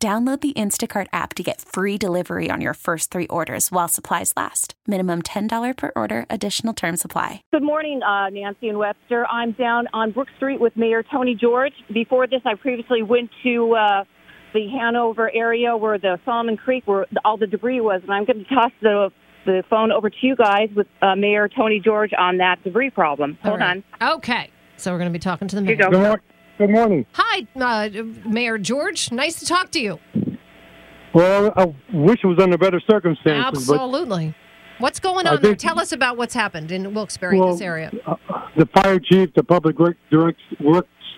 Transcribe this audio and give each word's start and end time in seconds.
Download 0.00 0.40
the 0.40 0.52
Instacart 0.52 1.08
app 1.12 1.34
to 1.34 1.42
get 1.42 1.60
free 1.60 1.98
delivery 1.98 2.52
on 2.52 2.60
your 2.60 2.74
first 2.74 3.10
three 3.10 3.26
orders 3.26 3.72
while 3.72 3.88
supplies 3.88 4.32
last. 4.36 4.74
Minimum 4.86 5.22
$10 5.22 5.76
per 5.76 5.90
order, 5.96 6.24
additional 6.30 6.72
term 6.72 6.96
supply. 6.96 7.42
Good 7.52 7.64
morning, 7.64 8.00
uh, 8.04 8.28
Nancy 8.28 8.68
and 8.68 8.78
Webster. 8.78 9.26
I'm 9.26 9.52
down 9.52 9.88
on 9.92 10.12
Brook 10.12 10.28
Street 10.36 10.60
with 10.60 10.76
Mayor 10.76 11.02
Tony 11.02 11.34
George. 11.34 11.72
Before 11.92 12.28
this, 12.28 12.42
I 12.44 12.54
previously 12.54 13.02
went 13.02 13.28
to 13.42 13.74
uh, 13.74 14.04
the 14.54 14.68
Hanover 14.68 15.34
area 15.34 15.76
where 15.76 15.98
the 15.98 16.20
Solomon 16.24 16.56
Creek, 16.56 16.84
where 16.86 17.06
all 17.24 17.36
the 17.36 17.48
debris 17.48 17.80
was, 17.80 18.00
and 18.04 18.12
I'm 18.12 18.24
going 18.24 18.44
to 18.44 18.54
toss 18.54 18.72
the 18.80 19.10
the 19.46 19.64
phone 19.70 19.90
over 19.90 20.10
to 20.10 20.16
you 20.20 20.36
guys 20.36 20.68
with 20.76 20.86
uh, 21.00 21.16
Mayor 21.16 21.48
Tony 21.48 21.80
George 21.80 22.10
on 22.16 22.36
that 22.36 22.62
debris 22.62 22.90
problem. 22.90 23.38
Hold 23.42 23.60
right. 23.60 23.82
on. 24.00 24.16
Okay. 24.16 24.50
So 24.76 24.92
we're 24.92 24.98
going 24.98 25.10
to 25.10 25.18
be 25.18 25.22
talking 25.22 25.48
to 25.48 25.56
the 25.56 25.62
Here 25.62 25.76
mayor. 25.76 25.86
you 25.86 25.90
go. 25.90 26.16
Good, 26.58 26.70
morning. 26.70 27.06
Hi, 27.12 27.46
uh, 27.54 27.88
Mayor 28.26 28.58
George. 28.58 29.12
Nice 29.12 29.38
to 29.38 29.46
talk 29.46 29.70
to 29.70 29.80
you. 29.80 30.00
Well, 31.14 31.52
I 31.56 31.66
wish 31.92 32.18
it 32.22 32.26
was 32.26 32.40
under 32.40 32.58
better 32.58 32.80
circumstances, 32.90 33.70
Absolutely. 33.70 34.34
What's 34.78 34.98
going 34.98 35.28
on 35.28 35.40
there? 35.40 35.54
Tell 35.54 35.78
us 35.78 35.92
about 35.92 36.16
what's 36.16 36.34
happened 36.34 36.72
in 36.72 36.92
Wilkes-Barre, 36.94 37.38
Well, 37.38 37.52
this 37.52 37.60
area. 37.60 37.92
uh, 38.06 38.16
the 38.56 38.66
fire 38.74 38.98
chief, 38.98 39.32
the 39.34 39.44
public 39.44 39.78
works 39.78 39.98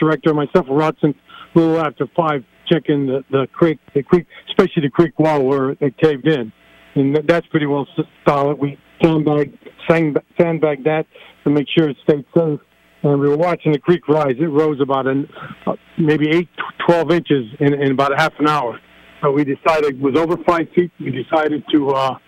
director, 0.00 0.34
myself, 0.34 0.66
Rodson, 0.66 1.14
a 1.54 1.58
little 1.58 1.78
after 1.78 2.06
five, 2.16 2.44
checking 2.66 3.06
the, 3.06 3.24
the 3.30 3.46
creek, 3.52 3.78
the 3.94 4.02
creek, 4.02 4.26
especially 4.48 4.82
the 4.82 4.90
creek 4.90 5.16
wall 5.20 5.44
where 5.44 5.70
it 5.80 5.96
caved 5.98 6.26
in, 6.26 6.52
and 6.96 7.16
that's 7.26 7.46
pretty 7.46 7.66
well 7.66 7.86
solid. 8.26 8.58
We 8.58 8.76
sandbag, 9.02 9.56
sand, 9.88 10.18
sandbagged 10.40 10.84
that 10.84 11.06
to 11.44 11.50
make 11.50 11.66
sure 11.76 11.88
it 11.88 11.96
stayed 12.02 12.24
safe. 12.36 12.60
And 13.02 13.20
we 13.20 13.28
were 13.28 13.36
watching 13.36 13.72
the 13.72 13.78
creek 13.78 14.08
rise. 14.08 14.34
It 14.38 14.46
rose 14.46 14.80
about 14.80 15.06
an, 15.06 15.28
uh, 15.66 15.74
maybe 15.96 16.30
eight, 16.30 16.48
twelve 16.84 17.12
inches 17.12 17.44
in, 17.60 17.74
in 17.74 17.92
about 17.92 18.12
a 18.12 18.16
half 18.16 18.32
an 18.38 18.48
hour. 18.48 18.80
So 19.22 19.30
we 19.30 19.44
decided 19.44 19.94
it 19.94 20.00
was 20.00 20.16
over 20.16 20.36
five 20.44 20.68
feet. 20.74 20.90
We 20.98 21.10
decided 21.10 21.62
to 21.72 21.90
uh, 21.90 22.18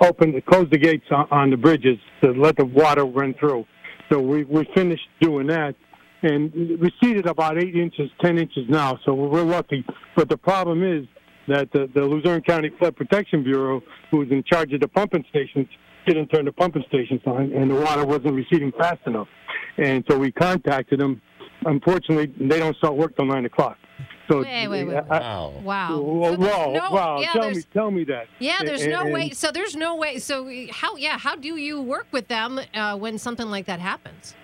open, 0.00 0.40
close 0.42 0.68
the 0.70 0.78
gates 0.78 1.06
on, 1.10 1.26
on 1.30 1.50
the 1.50 1.56
bridges 1.56 1.98
to 2.22 2.32
let 2.32 2.56
the 2.56 2.66
water 2.66 3.04
run 3.04 3.34
through. 3.40 3.64
So 4.10 4.20
we 4.20 4.44
we 4.44 4.68
finished 4.74 5.08
doing 5.20 5.46
that, 5.46 5.74
and 6.22 6.52
we 6.52 6.90
seeded 7.02 7.26
about 7.26 7.56
eight 7.56 7.74
inches, 7.74 8.10
ten 8.22 8.38
inches 8.38 8.64
now. 8.68 8.98
So 9.04 9.14
we're 9.14 9.42
lucky. 9.42 9.84
But 10.16 10.28
the 10.28 10.36
problem 10.36 10.82
is 10.82 11.06
that 11.48 11.70
the, 11.72 11.90
the 11.94 12.02
Luzerne 12.02 12.42
County 12.42 12.70
Flood 12.78 12.96
Protection 12.96 13.42
Bureau, 13.42 13.82
who's 14.10 14.30
in 14.30 14.42
charge 14.44 14.72
of 14.74 14.80
the 14.80 14.88
pumping 14.88 15.24
stations, 15.30 15.68
didn't 16.06 16.28
turn 16.28 16.44
the 16.44 16.52
pumping 16.52 16.84
stations 16.88 17.20
on, 17.26 17.52
and 17.52 17.70
the 17.70 17.74
water 17.74 18.04
wasn't 18.04 18.34
receding 18.34 18.72
fast 18.72 19.00
enough. 19.06 19.28
And 19.78 20.04
so 20.08 20.18
we 20.18 20.30
contacted 20.32 21.00
them. 21.00 21.20
Unfortunately, 21.66 22.32
they 22.38 22.58
don't 22.58 22.76
start 22.76 22.94
work 22.96 23.16
till 23.16 23.24
nine 23.26 23.44
o'clock. 23.46 23.78
So 24.30 24.38
Wait, 24.42 24.68
wait, 24.68 24.84
wait, 24.84 24.94
wait. 24.94 25.04
I- 25.10 25.18
Wow. 25.20 25.52
Wow. 25.62 26.00
Wow, 26.00 26.34
So 26.34 26.36
no- 26.36 26.90
wow. 26.90 27.18
yeah, 27.20 27.32
tell 27.32 27.50
me, 27.50 27.62
tell 27.74 27.90
me 27.90 28.04
that. 28.04 28.26
Yeah, 28.38 28.58
there's 28.64 28.82
And- 28.82 28.92
no 28.92 29.00
and- 29.02 29.12
way. 29.12 29.30
So 29.30 29.50
there's 29.50 29.76
no 29.76 29.96
way. 29.96 30.18
So 30.18 30.50
how? 30.70 30.96
Yeah, 30.96 31.18
how 31.18 31.36
do 31.36 31.56
you 31.56 31.80
work 31.82 32.06
with 32.10 32.28
them 32.28 32.60
uh, 32.74 32.96
when 32.96 33.18
something 33.18 33.50
like 33.50 33.66
that 33.66 33.80
happens? 33.80 34.34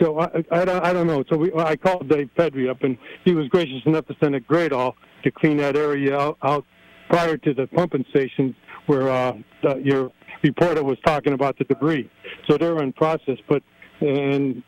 So 0.00 0.20
I, 0.20 0.44
I, 0.52 0.64
don't, 0.64 0.84
I 0.84 0.92
don't 0.92 1.06
know. 1.08 1.24
So 1.28 1.36
we, 1.36 1.52
I 1.54 1.74
called 1.76 2.08
Dave 2.08 2.30
Pedri 2.36 2.68
up, 2.70 2.82
and 2.82 2.96
he 3.24 3.32
was 3.34 3.48
gracious 3.48 3.82
enough 3.86 4.06
to 4.06 4.16
send 4.22 4.34
a 4.36 4.40
grade 4.40 4.72
off 4.72 4.94
to 5.24 5.30
clean 5.32 5.56
that 5.58 5.76
area 5.76 6.16
out, 6.16 6.38
out 6.42 6.64
prior 7.08 7.36
to 7.36 7.54
the 7.54 7.66
pumping 7.68 8.04
stations 8.10 8.54
where 8.88 9.08
uh, 9.08 9.32
the, 9.62 9.76
your 9.76 10.10
reporter 10.42 10.82
was 10.82 10.98
talking 11.04 11.32
about 11.32 11.56
the 11.58 11.64
debris. 11.64 12.10
So 12.48 12.58
they're 12.58 12.82
in 12.82 12.92
process, 12.92 13.38
but 13.48 13.62
and 14.00 14.62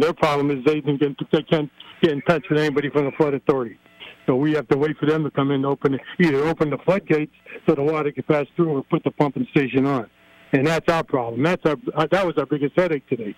their 0.00 0.12
problem 0.12 0.50
is 0.50 0.64
they 0.64 0.80
can 0.82 0.98
they 1.32 1.42
can't 1.42 1.70
get 2.02 2.12
in 2.12 2.20
touch 2.22 2.44
with 2.50 2.58
anybody 2.58 2.90
from 2.90 3.06
the 3.06 3.12
flood 3.12 3.34
authority. 3.34 3.78
So 4.26 4.36
we 4.36 4.52
have 4.52 4.68
to 4.68 4.76
wait 4.76 4.98
for 4.98 5.06
them 5.06 5.24
to 5.24 5.30
come 5.30 5.50
in 5.50 5.62
to 5.62 5.68
open 5.68 5.98
either 6.20 6.44
open 6.44 6.70
the 6.70 6.78
floodgates 6.78 7.32
so 7.66 7.74
the 7.74 7.82
water 7.82 8.12
can 8.12 8.24
pass 8.24 8.46
through 8.54 8.76
or 8.76 8.82
put 8.84 9.02
the 9.04 9.12
pumping 9.12 9.46
station 9.50 9.86
on. 9.86 10.10
And 10.52 10.66
that's 10.66 10.90
our 10.92 11.02
problem. 11.04 11.42
That's 11.42 11.64
our 11.64 11.76
that 12.10 12.26
was 12.26 12.34
our 12.38 12.46
biggest 12.46 12.74
headache 12.76 13.08
today 13.08 13.34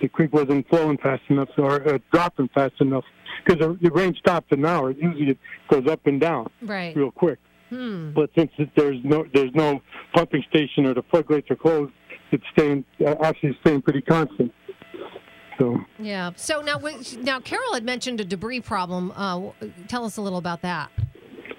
the 0.00 0.08
creek 0.08 0.32
wasn't 0.32 0.68
flowing 0.68 0.98
fast 0.98 1.22
enough 1.28 1.48
or 1.56 1.86
uh, 1.88 1.98
dropping 2.12 2.48
fast 2.54 2.74
enough 2.80 3.04
because 3.44 3.60
the, 3.60 3.78
the 3.82 3.90
rain 3.90 4.14
stopped 4.18 4.52
an 4.52 4.64
hour. 4.64 4.90
Usually 4.90 5.30
it 5.30 5.38
goes 5.68 5.86
up 5.86 6.00
and 6.06 6.20
down 6.20 6.48
Right. 6.62 6.94
real 6.96 7.10
quick. 7.10 7.38
Hmm. 7.70 8.12
But 8.12 8.30
since 8.36 8.50
there's 8.76 8.98
no 9.04 9.26
there's 9.34 9.54
no 9.54 9.80
pumping 10.14 10.44
station 10.48 10.86
or 10.86 10.94
the 10.94 11.02
floodgates 11.10 11.50
are 11.50 11.56
closed, 11.56 11.92
it's 12.32 12.44
staying 12.52 12.84
uh, 13.04 13.14
actually 13.22 13.56
staying 13.60 13.82
pretty 13.82 14.02
constant. 14.02 14.52
So 15.58 15.78
Yeah. 15.98 16.32
So 16.36 16.60
now, 16.60 16.80
now 17.18 17.40
Carol 17.40 17.74
had 17.74 17.84
mentioned 17.84 18.20
a 18.20 18.24
debris 18.24 18.60
problem. 18.60 19.12
Uh, 19.14 19.50
tell 19.88 20.04
us 20.04 20.16
a 20.16 20.22
little 20.22 20.38
about 20.38 20.62
that. 20.62 20.90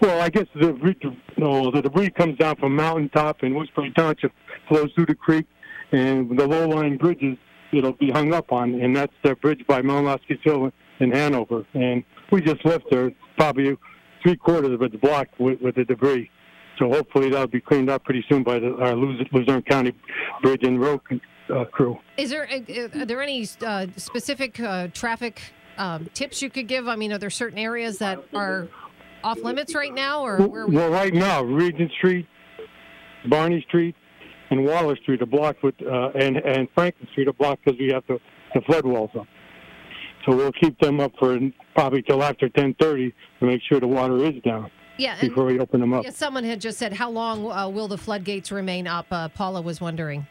well, 0.02 0.22
I 0.22 0.30
guess 0.30 0.46
the 0.56 0.68
debris, 0.68 0.96
no, 1.38 1.72
the 1.72 1.82
debris 1.82 2.12
comes 2.12 2.38
down 2.38 2.56
from 2.56 2.76
Mountaintop 2.76 3.44
and 3.44 3.56
Woodsbury 3.56 3.94
Township, 3.96 4.32
flows 4.68 4.90
through 4.96 5.08
the 5.08 5.16
creek, 5.16 5.46
and 5.92 6.38
the 6.38 6.48
low-lying 6.48 6.98
bridges 6.98 7.38
it'll 7.72 7.94
be 7.94 8.10
hung 8.10 8.34
up 8.34 8.52
on, 8.52 8.76
and 8.82 8.96
that's 8.96 9.14
the 9.24 9.36
bridge 9.36 9.66
by 9.68 9.82
Malinowski 9.82 10.40
Hill 10.44 10.72
in 11.00 11.12
Hanover. 11.12 11.66
And 11.74 12.04
we 12.32 12.42
just 12.42 12.64
left 12.66 12.86
there, 12.90 13.12
probably 13.38 13.78
three 14.24 14.36
quarters 14.36 14.72
of 14.72 14.82
it's 14.82 14.96
blocked 14.98 15.40
with, 15.40 15.62
with 15.62 15.76
the 15.76 15.86
debris. 15.86 16.30
So 16.78 16.90
hopefully 16.90 17.30
that'll 17.30 17.48
be 17.48 17.60
cleaned 17.60 17.90
up 17.90 18.06
pretty 18.06 18.24
soon 18.30 18.44
by 18.44 18.60
the, 18.60 18.74
our 18.76 18.96
Luzerne 18.96 19.62
County 19.64 19.94
Bridge 20.42 20.64
and 20.64 20.80
Road 20.80 21.02
uh, 21.54 21.66
crew. 21.66 21.98
Is 22.18 22.30
there 22.30 22.48
uh, 22.50 23.00
are 23.00 23.06
there 23.06 23.22
any 23.22 23.48
uh, 23.66 23.88
specific 23.98 24.60
uh, 24.60 24.88
traffic 24.94 25.42
um, 25.78 26.10
tips 26.14 26.42
you 26.42 26.50
could 26.50 26.68
give? 26.68 26.88
I 26.88 26.96
mean, 26.96 27.12
are 27.12 27.18
there 27.18 27.30
certain 27.30 27.60
areas 27.60 27.98
that 27.98 28.24
are 28.34 28.70
off 29.24 29.40
limits 29.40 29.76
right 29.76 29.94
now, 29.94 30.26
or 30.26 30.38
where? 30.48 30.68
We, 30.68 30.76
Well, 30.76 30.90
right 30.90 31.14
now, 31.14 31.44
Regent 31.44 31.92
Street, 31.98 32.28
Barney 33.28 33.64
Street, 33.68 33.96
and 34.50 34.66
Waller 34.66 34.96
Street 34.98 35.22
are 35.22 35.26
blocked 35.26 35.64
with, 35.64 35.76
uh, 35.82 36.12
and 36.16 36.38
and 36.38 36.70
Franklin 36.74 37.08
Street 37.12 37.28
are 37.28 37.34
blocked 37.34 37.66
because 37.66 37.80
we 37.80 37.92
have 37.92 38.04
the, 38.08 38.20
the 38.54 38.62
flood 38.62 38.86
walls 38.86 39.12
up. 39.20 39.28
So 40.26 40.36
we'll 40.36 40.52
keep 40.52 40.80
them 40.80 41.00
up 41.00 41.14
for 41.20 41.38
probably 41.76 42.02
till 42.02 42.24
after 42.24 42.50
10:30 42.50 43.14
to 43.40 43.46
make 43.46 43.62
sure 43.68 43.80
the 43.80 43.88
water 43.88 44.24
is 44.24 44.42
down 44.44 44.70
yeah. 45.00 45.20
Before 45.20 45.46
we 45.46 45.60
open 45.60 45.80
them 45.80 45.94
up. 45.94 46.04
yeah, 46.04 46.12
someone 46.12 46.44
had 46.44 46.62
just 46.62 46.78
said, 46.78 46.94
"How 46.94 47.10
long 47.10 47.50
uh, 47.50 47.70
will 47.70 47.88
the 47.88 47.98
floodgates 47.98 48.52
remain 48.52 48.86
up?" 48.86 49.08
Uh, 49.10 49.30
Paula 49.30 49.62
was 49.62 49.82
wondering. 49.82 50.28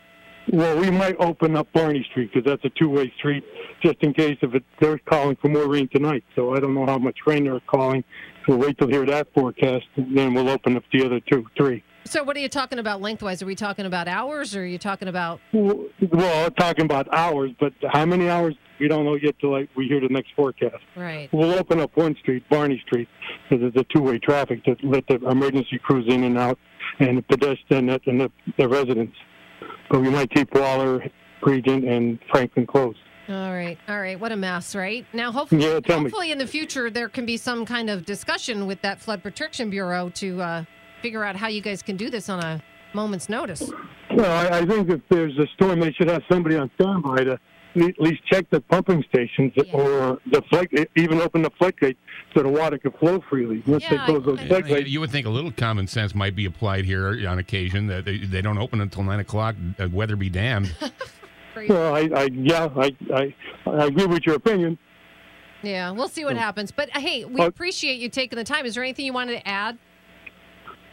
Well, 0.53 0.79
we 0.79 0.91
might 0.91 1.17
open 1.19 1.57
up 1.57 1.71
Barney 1.73 2.07
Street 2.11 2.31
because 2.33 2.47
that's 2.49 2.65
a 2.65 2.71
two-way 2.79 3.13
street, 3.19 3.45
just 3.83 3.97
in 4.01 4.15
case 4.15 4.39
if 4.41 4.55
it, 4.55 4.65
they're 4.81 4.99
calling 4.99 5.37
for 5.43 5.49
more 5.49 5.69
rain 5.69 5.89
tonight. 5.93 6.25
So 6.35 6.55
I 6.55 6.61
don't 6.61 6.75
know 6.75 6.87
how 6.87 6.97
much 6.97 7.17
rain 7.27 7.45
they're 7.45 7.61
calling. 7.61 8.03
So 8.47 8.57
we'll 8.57 8.67
wait 8.67 8.79
till 8.79 8.89
hear 8.89 9.05
that 9.07 9.29
forecast, 9.35 9.85
and 9.97 10.17
then 10.17 10.33
we'll 10.33 10.49
open 10.49 10.77
up 10.77 10.85
the 10.93 11.05
other 11.05 11.21
two, 11.21 11.45
three. 11.57 11.83
So, 12.05 12.23
what 12.23 12.37
are 12.37 12.41
you 12.41 12.49
talking 12.49 12.79
about 12.79 13.03
lengthwise? 13.03 13.43
Are 13.43 13.47
we 13.47 13.55
talking 13.55 13.85
about 13.85 14.09
hours, 14.09 14.57
or 14.57 14.63
are 14.63 14.67
you 14.67 14.79
talking 14.79 15.09
about? 15.09 15.41
Well, 15.53 16.51
talking 16.59 16.87
about 16.87 17.13
hours, 17.13 17.51
but 17.61 17.75
how 17.91 18.07
many 18.07 18.31
hours 18.31 18.55
we 18.81 18.89
don't 18.89 19.05
know 19.05 19.15
yet 19.15 19.35
till 19.41 19.53
like 19.53 19.69
we 19.77 19.87
hear 19.87 20.01
the 20.01 20.09
next 20.09 20.31
forecast. 20.37 20.77
Right. 20.97 21.29
We'll 21.33 21.53
open 21.59 21.81
up 21.81 21.97
one 21.97 22.17
street, 22.17 22.45
Barney 22.51 22.83
Street, 22.87 23.09
because 23.49 23.65
it's 23.67 23.77
a 23.77 23.85
two-way 23.95 24.19
traffic 24.19 24.65
to 24.65 24.77
let 24.83 25.07
the 25.09 25.17
emergency 25.29 25.79
crews 25.83 26.07
in 26.09 26.25
and 26.25 26.39
out, 26.39 26.59
and 27.01 27.19
the 27.19 27.23
pedestrian 27.23 27.89
and 27.89 28.21
the, 28.21 28.31
the 28.59 28.69
residents. 28.69 29.17
But 29.91 30.01
we 30.01 30.11
might 30.11 30.31
keep 30.31 30.55
Waller, 30.55 31.03
Regent, 31.43 31.85
and 31.85 32.19
Franklin 32.31 32.67
closed. 32.67 32.99
All 33.29 33.53
right, 33.53 33.77
all 33.89 34.01
right. 34.01 34.19
What 34.19 34.33
a 34.33 34.37
mess, 34.37 34.75
right? 34.75 35.05
Now, 35.13 35.31
hopefully, 35.31 35.63
Yeah, 35.63 35.81
tell 35.81 35.99
me. 35.99 36.05
hopefully 36.05 36.33
in 36.33 36.39
the 36.39 36.47
future 36.47 36.89
there 36.91 37.11
can 37.11 37.27
be 37.27 37.37
some 37.37 37.67
kind 37.67 37.91
of 37.91 38.07
discussion 38.07 38.67
with 38.67 38.81
that 38.83 39.01
Flood 39.01 39.23
Protection 39.23 39.69
Bureau 39.69 40.09
to 40.15 40.41
uh, 40.41 40.65
figure 41.03 41.25
out 41.25 41.37
how 41.37 41.49
you 41.49 41.61
guys 41.61 41.83
can 41.83 41.97
do 41.97 42.09
this 42.09 42.31
on 42.31 42.43
a 42.43 42.63
moment's 42.95 43.29
notice. 43.29 43.71
Well, 44.15 44.31
I, 44.53 44.61
I 44.61 44.67
think 44.67 44.89
if 44.89 45.01
there's 45.11 45.37
a 45.39 45.47
storm, 45.55 45.81
they 45.81 45.93
should 45.93 46.09
have 46.09 46.23
somebody 46.31 46.57
on 46.57 46.71
standby 46.81 47.25
to 47.25 47.39
at 47.83 48.01
least 48.01 48.23
check 48.27 48.49
the 48.51 48.61
pumping 48.61 49.05
stations 49.09 49.53
Yeah. 49.57 49.65
or 49.73 50.19
the 50.31 50.43
flood, 50.43 50.69
even 50.97 51.21
open 51.21 51.43
the 51.43 51.51
floodgate 51.51 51.97
so 52.35 52.43
the 52.43 52.49
water 52.49 52.79
can 52.79 52.93
flow 52.93 53.21
freely. 53.29 53.63
Once 53.67 53.85
Yeah, 53.85 53.91
they 53.91 54.05
close 54.13 54.25
those 54.25 54.41
floodgates, 54.47 54.89
You 54.89 55.01
would 55.01 55.11
think 55.11 55.27
a 55.27 55.31
little 55.31 55.53
common 55.53 55.87
sense 55.87 56.15
might 56.15 56.35
be 56.37 56.45
applied 56.45 56.85
here 56.85 57.29
on 57.29 57.39
occasion 57.39 57.87
that 57.89 58.05
they, 58.05 58.19
they 58.19 58.43
don't 58.43 58.59
open 58.59 58.81
until 58.81 59.03
nine 59.03 59.21
o'clock. 59.21 59.55
Uh, 59.79 59.89
weather 59.91 60.17
be 60.17 60.29
damned. 60.31 60.75
Well, 61.69 61.93
I, 61.93 62.09
I 62.15 62.25
yeah, 62.33 62.69
I, 62.77 62.95
I, 63.13 63.35
I 63.67 63.87
agree 63.87 64.07
with 64.07 64.25
your 64.25 64.37
opinion. 64.37 64.79
Yeah, 65.63 65.91
we'll 65.91 66.07
see 66.07 66.25
what 66.25 66.37
happens. 66.37 66.71
But 66.71 66.89
uh, 66.95 67.01
hey, 67.01 67.25
we 67.25 67.41
Uh, 67.41 67.47
appreciate 67.49 67.99
you 67.99 68.09
taking 68.09 68.37
the 68.37 68.45
time. 68.45 68.65
Is 68.65 68.77
there 68.77 68.85
anything 68.85 69.05
you 69.07 69.13
wanted 69.13 69.33
to 69.41 69.49
add? 69.49 69.77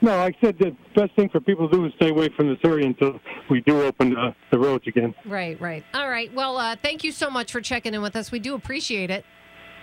No, 0.06 0.20
I 0.20 0.32
said 0.40 0.60
the 0.60 0.70
best 0.96 1.16
thing 1.16 1.30
for 1.30 1.40
people 1.40 1.68
to 1.68 1.76
do 1.78 1.86
is 1.88 1.94
stay 1.96 2.10
away 2.10 2.30
from 2.38 2.48
this 2.48 2.60
area 2.64 2.86
until 2.86 3.20
we 3.50 3.62
do 3.62 3.82
open 3.82 4.12
the, 4.12 4.36
the 4.52 4.60
roads 4.60 4.86
again. 4.86 5.16
Right, 5.26 5.60
right. 5.60 5.84
All 5.96 6.08
right. 6.08 6.32
Well, 6.32 6.58
uh, 6.58 6.76
thank 6.80 7.04
you 7.04 7.12
so 7.12 7.32
much 7.32 7.52
for 7.52 7.60
checking 7.60 7.96
in 7.96 8.04
with 8.04 8.16
us. 8.16 8.32
We 8.32 8.38
do 8.38 8.54
appreciate 8.54 9.10
it. 9.10 9.26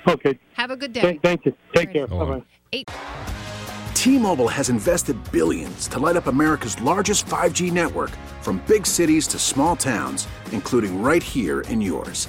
Okay. 0.07 0.39
Have 0.53 0.71
a 0.71 0.77
good 0.77 0.93
day. 0.93 1.01
Thank, 1.01 1.23
thank 1.25 1.45
you. 1.45 1.57
Take 1.75 1.89
Alrighty. 1.89 1.93
care. 1.93 2.09
So 2.09 2.19
Bye 2.21 2.39
bye. 2.39 2.45
Eight. 2.73 2.91
T-Mobile 3.95 4.47
has 4.47 4.69
invested 4.69 5.17
billions 5.33 5.89
to 5.89 5.99
light 5.99 6.15
up 6.15 6.29
America's 6.29 6.81
largest 6.81 7.27
5G 7.27 7.73
network 7.73 8.11
from 8.43 8.63
big 8.69 8.87
cities 8.87 9.27
to 9.27 9.41
small 9.41 9.75
towns, 9.75 10.29
including 10.53 11.03
right 11.03 11.23
here 11.23 11.63
in 11.63 11.81
yours. 11.81 12.29